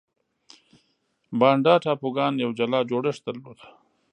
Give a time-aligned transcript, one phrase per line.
[1.39, 3.59] بانډا ټاپوګان یو جلا جوړښت درلود.